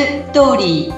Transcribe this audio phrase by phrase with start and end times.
[0.00, 0.94] ストーリー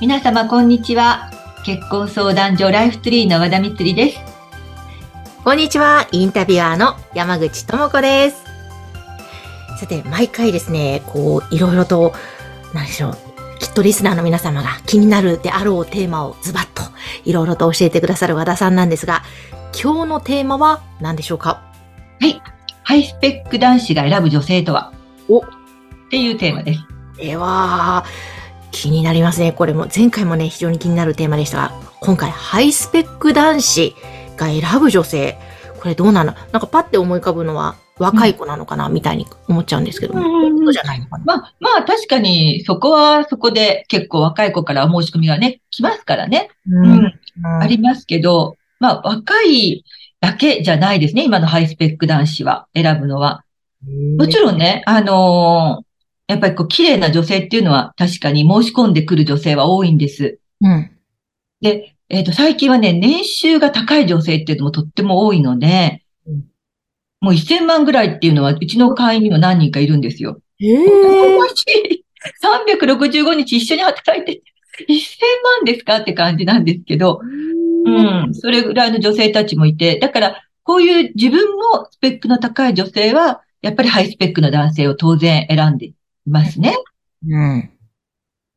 [0.00, 1.28] 皆様こんにちは
[1.66, 4.20] 結婚相談所ライフツリーの和田光です
[5.42, 8.44] こんにちは、インタビュアーの山口智子です。
[9.80, 12.14] さて、毎回ですね、こう、いろいろと、
[12.72, 13.16] 何でしょう、
[13.58, 16.71] きっとリスナーの皆様が気になるであろうテーマをズバッと、
[17.24, 19.22] いろいろと教えてくださる和田さんなんですが、
[19.72, 21.62] 今日のテーマは何でしょうか？
[22.84, 24.92] ハイスペック男子が選ぶ女性とは？
[25.28, 25.38] お。
[25.38, 25.44] っ
[26.10, 26.80] ていうテーマです。
[27.16, 28.04] では、
[28.70, 29.52] 気になりますね。
[29.52, 33.94] これも、前回もね、非常に気になるテーマでしたが、今回、ハイスペック男子
[34.36, 35.38] が選ぶ女性、
[35.80, 36.34] これどうなの？
[36.52, 46.50] なんかパッて思い浮かぶのは、若い子なのかな、みたいに思っちゃうんですけども、うんそうじゃないのかなまあ、まあ確かにそこはそこで結構若い子から申し込みがね、来ますからね。
[46.68, 47.12] うん
[47.60, 49.84] ありますけど、まあ若い
[50.20, 51.24] だけじゃないですね。
[51.24, 53.44] 今のハイスペック男子は選ぶのは。
[54.18, 55.92] もちろろんね、あのー
[56.28, 60.38] やっぱりこう綺麗な女性っていうのは確かに申し込んでくる女性は多いんです。
[60.60, 60.66] ん。
[60.66, 60.90] うん。
[61.60, 66.11] で、えっ、と、最近はね、年収が高い女性っていうのもとっても多いのでうん、
[67.22, 70.40] もう1000万ぐらいっていうのは、うちの会員にも何人かいるんですよ。
[70.60, 70.82] ええ
[72.42, 74.42] 365日一緒に働いて、
[74.88, 74.92] 1000
[75.60, 77.20] 万ですかって感じなんですけど、
[77.84, 85.94] うん、それぐらいの女性たちもいて、だから、こういう自分もスペックの高い女性は、やっぱりハイスペックの男性を当然選んでい
[86.26, 86.76] ますね。
[87.28, 87.70] うん。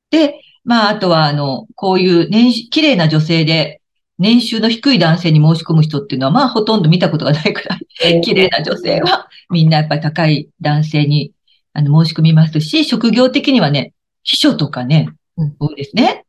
[0.10, 3.82] で、まあ、あとは、あの、こういう年収、綺麗な女性で、
[4.18, 7.76] 年収の低い男性に申し込む人っていうのは、まあ、ほとんど見たことがないくら
[8.10, 11.34] い、綺麗な女性は、みんなやっぱり高い男性に、
[11.74, 13.94] あの、申し込みますし、職業的にはね、
[14.24, 16.26] 秘書とかねうん、多いですね。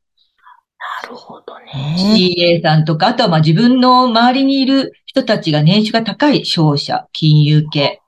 [1.03, 1.97] なるほどね。
[1.97, 8.01] CA さんとか、あとはまあ自分の周りにいる人たちが年収が高い商社、金融系、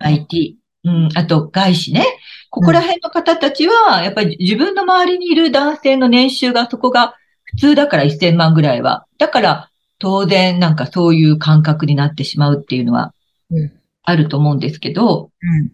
[0.00, 2.06] IT、うん、あと外資ね。
[2.50, 7.14] ここら辺の方たちは、やっぱり自分の周りにいる男性の年収がそこが
[7.50, 9.06] 普通だから1000万ぐらいは。
[9.18, 13.12] だから当然なんかそういう感覚になってしまうっていうのは
[13.50, 13.72] うん
[14.02, 15.72] あると思うんですけど、うん。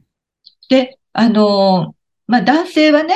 [0.69, 3.15] で、あのーまあ、男性はね、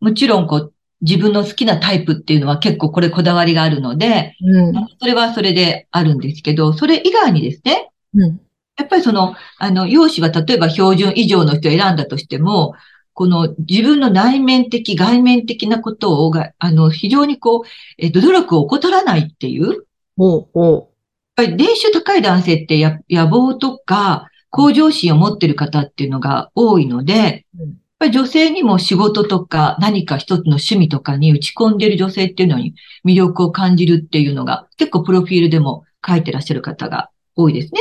[0.00, 4.72] もちろんこう、自分の好きなタイプっていうのは結構これこだわりがあるので、うん。
[5.00, 8.40] それはそれであるんですけど、それ以外にですね、うん。
[8.76, 12.74] やっぱりその、あの、容姿は例えば標準以上の人を選んだとしても、
[13.14, 17.62] この自分の内面的、外面的なことをが、あの、非常にこう、
[17.98, 19.74] えっと、努力を怠らないっていう、やっ
[20.16, 20.48] ほう。
[20.52, 20.88] ほ
[21.34, 27.66] ぱり年収高い男性ってや野望とか、向上心を持ってる方っていうのが多いので、うん。
[27.66, 32.74] やっぱり女性にも仕事とか何か一つの趣味とかに打ち込んでる女性っていうのに
[33.04, 37.80] 魅力を感じるっていうのが結構プロフィールでも書いてらっしゃる方が多いですね。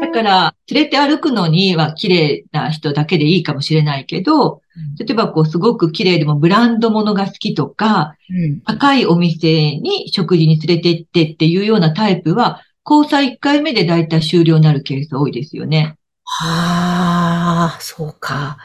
[0.00, 4.62] だから、連れて歩くのには綺麗な人だけでいいかもしれないけど、
[4.98, 8.60] 例えばこうすごく綺麗でもブランド物が好きとか、うん。
[8.62, 15.96] 高いお店に食事に連れて行ってっていうようなタイプは、交際1回目でだいたい終了になるケース多いですよね。
[16.24, 18.58] はあ、そうか。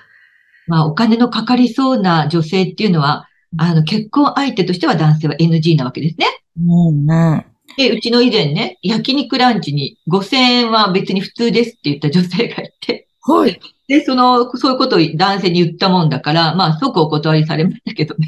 [0.67, 6.27] まあお金のかかりそうな女性っていうのは、あの結婚相手としては男性は NG なわけですね。
[6.57, 7.45] うんうん。
[7.79, 13.57] で、うちの以前ね、焼肉ランチに5000円は別に普通ですって言った女性がいて、はい。
[13.87, 18.27] で、その、そういうことを男性に言ったもんだから、まあ、即お断りされましたけどね。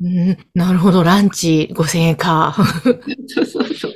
[0.00, 2.54] うん、なるほど、ランチ5000円か。
[3.26, 3.94] そうそうそう。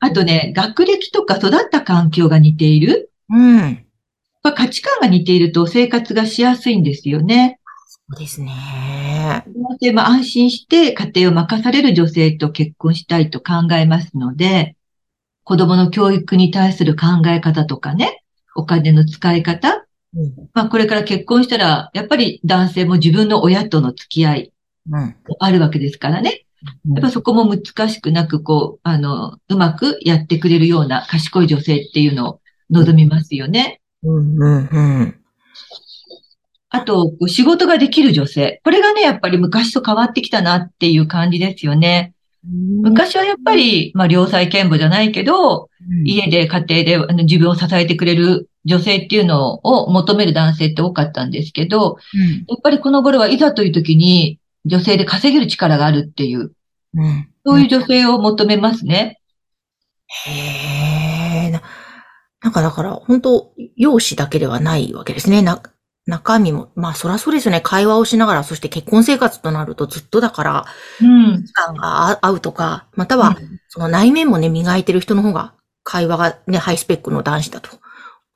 [0.00, 3.12] あとね、学歴とか育った環境が似ている。
[3.30, 3.86] うん。
[4.42, 7.60] まあ価値観が似ていると生活がしやすいんですよね。
[8.08, 9.44] そうですね。
[9.80, 14.76] で、まあ、安心して家庭を任される女性と結婚したいと考えますので、
[15.42, 18.22] 子供の教育に対する考え方とかね、
[18.54, 20.34] お金の使い方、うん。
[20.54, 24.52] まあ、これから結婚したら、やっぱり男性も自分の親との付き合い
[24.90, 25.16] うん。
[25.40, 26.46] あるわけですからね。
[26.94, 33.80] やっぱそこも難しくなく、こう、あの、うまくやってくれるような賢い女性っていうのを望みますよね。
[34.02, 35.20] うん、うん、うん。
[36.68, 38.60] あと、仕事ができる女性。
[38.64, 42.14] これがね、やっぱり昔と変わってきたなっていう感じですよね。
[42.44, 45.68] 昔はやっぱり、まあ、良妻賢母じゃないけど、
[46.04, 52.44] 家で家庭で自分を支えてくれる女性っていうのを求める男性って多かったんですけど、うん。
[52.48, 56.52] やっぱりこの頃はいざという時に女性で稼げる力があるっていう、
[56.94, 57.28] うん。
[57.44, 59.20] そういう女性を求めますね。
[60.26, 61.50] へえ。
[61.50, 61.62] な
[62.42, 65.42] なんかだから、本当容姿だけではないわけですね。
[65.42, 65.62] な、
[66.06, 67.60] 中身も、まあそらそうですよね。
[67.60, 70.66] 会話をしながら、そして結婚生活となるとずっとだから、
[71.00, 71.44] うん。
[71.44, 73.36] 時間が合うとか、または、
[73.68, 77.70] その内面もね、磨いてる人の方が、会話がね、ハイスペックの男子だと、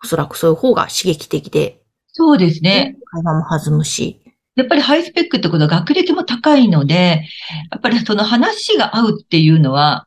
[0.02, 1.81] おそらくそういう方が刺激的で、
[2.12, 2.96] そうですね。
[3.12, 4.20] 会話も弾むし。
[4.56, 7.25] やっぱりハイスペックってことは学歴も高いので、
[7.70, 10.06] やっぱりその話が合うっていうのは、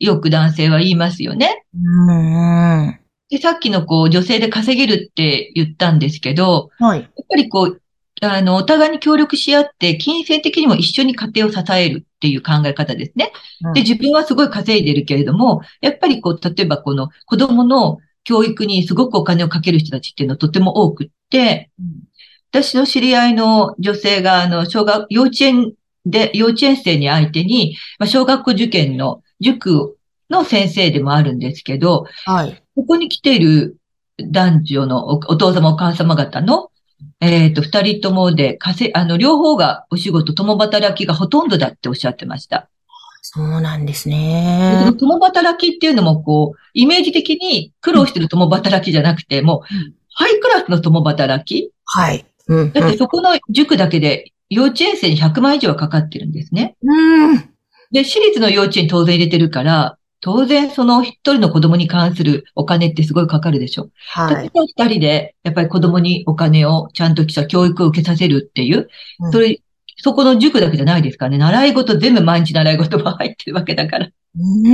[0.00, 1.64] よく男性は言いますよね。
[1.74, 2.98] うん。
[3.34, 7.00] はで、さっきのこう、女性で稼げるって言ったんですけど、い。
[7.00, 7.80] やっぱりこう、
[8.22, 13.32] あの、お互いに協力し合って、金銭的にも一緒に家庭を支えるっていう考え方ですね。
[13.74, 21.70] で、自分はすごい稼いでるけれども、やっぱりこう、例えばこの子供の教育にすごくお金をかける人たちっていうのはとても多くって、
[22.52, 25.72] 私の知り合いの女性が、あの、小学、幼稚園
[26.06, 29.93] で、幼稚園生に相手に、まあ、小学校受験の塾
[30.30, 32.62] の先生でもあるんですけど、はい。
[32.74, 33.76] ここに来ている
[34.18, 36.70] 男女のおお父様お母様方の、
[37.20, 42.68] えっ、と、二人ともで、稼い、あの、両方がお仕事、共働きがほとんどだっておっしゃってました。
[43.20, 44.92] そうなんですね。
[44.98, 51.72] 共働きっていうのも、こう、イメージ的に苦労してる共働きじゃなくて、もううん、ハイクラスの共働き？
[51.84, 52.24] はい。
[52.48, 52.72] うん。
[52.72, 56.76] だってそこの塾だけで幼稚園生に100万以上はかかってるんですね。
[56.82, 57.36] うん。
[57.92, 63.90] で、私立の幼稚園当然入れてるから、当然その一人の子供に関するお金ってすごいかかるでしょ。
[64.08, 64.50] はい。
[64.78, 68.88] 二人で、やっぱり子供にお金をちゃんとした教育を受けさせるっていう、
[69.20, 69.60] うんそれ、
[69.98, 71.38] そこの塾だけじゃないですからね。
[71.38, 74.08] 習い事、全部毎日習い事が入ってるわけだから。
[74.38, 74.68] う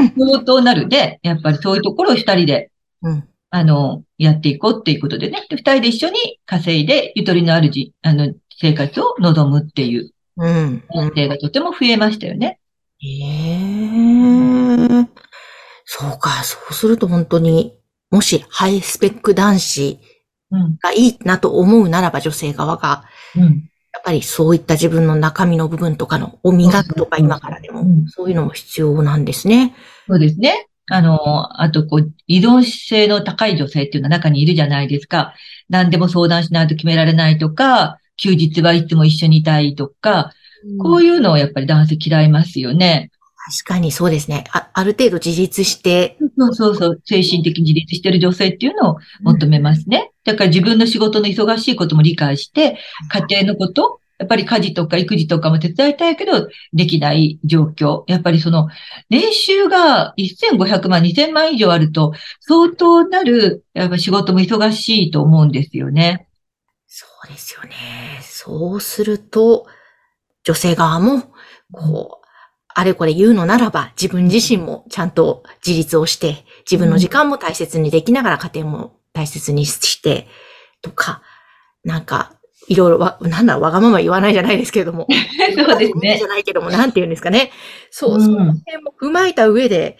[0.00, 0.14] ん。
[0.16, 2.70] 相当なるで、やっぱりそういうところを二人で、
[3.02, 3.28] うん。
[3.50, 5.44] あの、やっていこうっていうことでね。
[5.50, 10.84] で二人で一緒に稼いで、ゆとりのあるじ、あの、生活を望むっていううん。
[10.94, 12.60] 男性がとても増えましたよね。
[13.04, 15.06] ええ
[15.84, 17.76] そうか、そうすると本当に、
[18.10, 19.98] もしハイスペック男子
[20.52, 20.76] うん。
[20.76, 23.04] がいいなと思うならば女性側が、
[23.34, 23.42] うん。
[23.42, 23.48] や
[23.98, 29.74] っぱりそういった自分の中身の部分とかのを磨くとかうん今からでもうん、そういうのも必要なんですね。
[30.06, 30.68] そうですね。
[30.90, 35.34] あの、あと、こう、依存性の高い女性っていうのは中にいるじゃないですか。
[35.68, 40.32] 何でも相談しないと決められないとか、休日はいつも一緒にいたいとか、
[40.78, 41.22] こういう。
[41.22, 43.10] のをやっぱり男性嫌いますよね。
[43.44, 44.44] 確かにそうですね。
[44.52, 47.00] あある程度自立して、そうそうそう。
[47.04, 50.12] 精神的に自立してる女性っていうのを求めますね。
[50.24, 52.78] だから自分の仕事の忙しいことも理解して、
[53.28, 58.04] 家庭のこと、やっぱり家事とか育児とかも手伝いたいけど、できない状況。
[58.06, 58.68] やっぱりその、
[59.10, 66.28] 年収が1500万、2000万以上あると、相当なる、やっぱ仕事も忙しいと思うんですよね。
[66.86, 68.20] そうですよね。
[68.22, 69.66] そうすると、
[70.44, 71.32] 女性側も、
[71.72, 72.26] こう、
[72.74, 80.26] あれこれ言うのならば、自分自身もちゃんと自立をして、自分の時間も大切にできながら家庭も大切にして、
[80.80, 81.22] とか、
[81.84, 82.32] なんか、
[82.68, 85.06] いろいろわ、なんだ、わがまま言わないじゃないですけれども。
[85.56, 86.24] そうですねじ。
[86.24, 87.50] ゃないけども、なんて言うんですかね。
[87.90, 89.98] そう、うんその辺も踏まえた上で、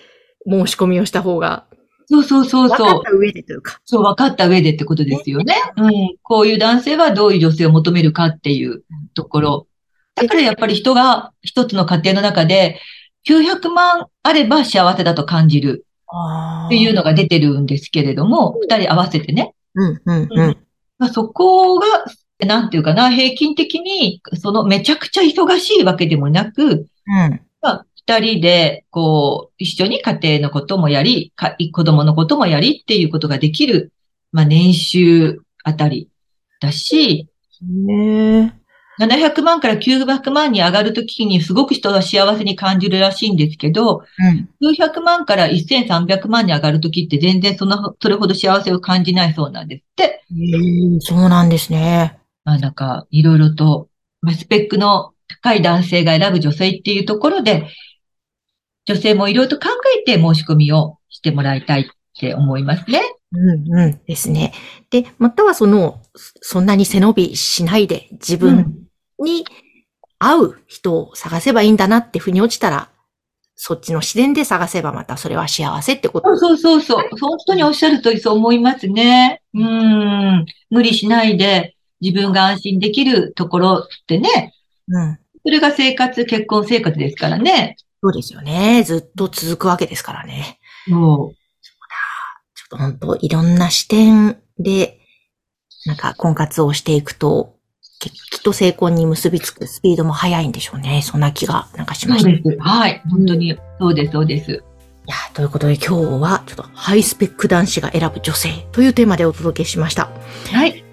[0.48, 1.66] 申し込みをした方が、
[2.06, 3.02] そうそうそうそう分かっ。
[3.04, 3.80] た上でというか。
[3.84, 5.54] そう、分かった上でってことですよね。
[5.76, 5.92] うん。
[6.22, 8.82] こういう男性はどういう女性を求めるかっていう
[9.14, 9.66] ところ。
[10.14, 12.80] だからやっぱり人が一つの家庭の中で
[13.28, 19.54] 900万あれば幸せだと感じるあっていうのが出てるんですけれども、二人合わせてね。
[19.74, 20.56] うん、うん、うん。
[20.98, 21.86] まあ、そこが、
[22.40, 26.86] なんていうかな、平均的に、そのめちゃくちゃ忙しいわけでもなく、うん。
[27.62, 33.92] まあ、二人で、こう、一緒に家庭のこともやり、か子供のこともやりっていうことができる、
[34.32, 36.08] まあ、年収あたり
[36.60, 37.28] だし、
[37.62, 38.60] ね
[39.00, 44.48] 700万から900万に上がるときにすごく人は幸せに感じるらしいんですけど、うん。
[44.62, 50.24] 900万から1300万に上がるときって全然その、それほど幸せを感じないそうなんですって。
[51.00, 52.18] そうなんですね。
[52.44, 53.88] まあなんか、いろいろと、
[54.20, 57.68] まあスペックの高い男性が選ぶ女性っていうところで、
[58.84, 61.84] 女性もいろいろと考えて申し込みをしてもらいたいっ
[62.18, 63.00] て思いますね。
[63.34, 64.52] うんうんですね。
[64.90, 68.81] で、またはその、そんなに背伸びしないで自分
[69.22, 69.44] に
[70.18, 72.90] 合う人を探せばいいんだなって腑に落ちたら、
[73.54, 76.36] そっちの視点で探せばまたそれは幸せってこと。
[76.36, 77.18] そうそうそうそう。
[77.20, 79.42] 本当におっしゃる通りそう思いますね。
[79.54, 80.46] うん。
[80.70, 84.54] 無理しないで自分が安心できるところってね。
[84.88, 85.18] うん。
[85.44, 87.76] それが生活、結婚生活ですからね。
[88.02, 88.82] そうですよね。
[88.82, 90.58] ずっと続くわけですからね。
[90.88, 91.34] そう。
[92.54, 94.98] ちょっと本当いろんな視点で、
[95.86, 97.61] なんか婚活をしていくと、き
[98.10, 101.02] きっと成婚に結びつくスピードも速いんでしょうね。
[101.02, 102.30] そんな気がなんかしました。
[102.30, 102.58] そうです。
[102.60, 103.02] はい。
[103.10, 104.50] 本当に、そうです、そうです。
[104.52, 110.10] いや、ということで今日はちょっとハイスペック男子が選ぶ女性というテーマでお届けしました。
[110.52, 110.84] はい。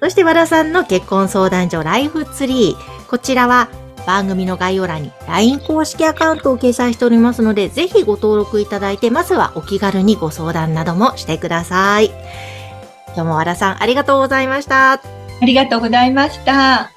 [0.00, 3.08] そして和田さんの結婚相談所ライフツリー。
[3.08, 3.68] こちらは
[4.04, 12.10] 番組の概要欄に LINE 公式アカウントを掲載しておりますので、ぜひご登録いただいて、まずはお気軽にご相談などもしてください。
[13.14, 15.21] 今日も和田さんありがとうございました。
[15.42, 16.91] ありがとうございました。